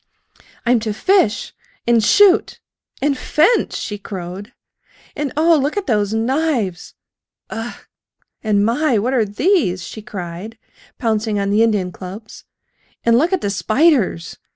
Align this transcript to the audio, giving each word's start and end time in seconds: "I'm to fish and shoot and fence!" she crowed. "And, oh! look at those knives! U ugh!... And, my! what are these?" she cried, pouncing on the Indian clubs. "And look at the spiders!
"I'm 0.65 0.79
to 0.79 0.93
fish 0.95 1.53
and 1.85 2.03
shoot 2.03 2.59
and 3.03 3.15
fence!" 3.15 3.77
she 3.77 3.99
crowed. 3.99 4.51
"And, 5.15 5.31
oh! 5.37 5.55
look 5.61 5.77
at 5.77 5.85
those 5.85 6.11
knives! 6.11 6.95
U 7.51 7.57
ugh!... 7.59 7.81
And, 8.43 8.65
my! 8.65 8.97
what 8.97 9.13
are 9.13 9.25
these?" 9.25 9.83
she 9.85 10.01
cried, 10.01 10.57
pouncing 10.97 11.37
on 11.39 11.51
the 11.51 11.61
Indian 11.61 11.91
clubs. 11.91 12.45
"And 13.03 13.15
look 13.15 13.31
at 13.31 13.41
the 13.41 13.51
spiders! 13.51 14.39